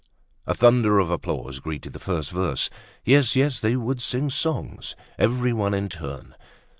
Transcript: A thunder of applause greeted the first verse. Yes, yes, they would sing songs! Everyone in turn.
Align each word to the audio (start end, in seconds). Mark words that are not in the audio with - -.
A 0.47 0.55
thunder 0.55 0.97
of 0.97 1.11
applause 1.11 1.59
greeted 1.59 1.93
the 1.93 1.99
first 1.99 2.31
verse. 2.31 2.71
Yes, 3.05 3.35
yes, 3.35 3.59
they 3.59 3.75
would 3.75 4.01
sing 4.01 4.31
songs! 4.31 4.95
Everyone 5.19 5.75
in 5.75 5.89
turn. 5.89 6.33